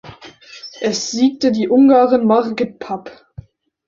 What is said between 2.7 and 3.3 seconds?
Papp.